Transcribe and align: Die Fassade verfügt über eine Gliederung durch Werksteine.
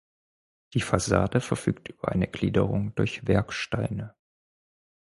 Die 0.73 0.81
Fassade 0.81 1.41
verfügt 1.41 1.89
über 1.89 2.09
eine 2.09 2.25
Gliederung 2.27 2.95
durch 2.95 3.27
Werksteine. 3.27 4.15